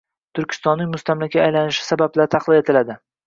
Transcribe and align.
Turkistonning 0.37 0.89
mustamlakaga 0.93 1.45
aylanishi 1.49 1.85
sabablari 1.91 2.35
tahlil 2.37 2.61
etiladi. 2.63 2.99